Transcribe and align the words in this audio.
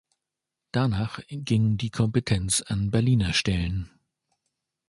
Danach 0.71 1.19
ging 1.29 1.77
die 1.77 1.91
Kompetenz 1.91 2.63
an 2.63 2.89
Berliner 2.89 3.33
Stellen. 3.33 3.91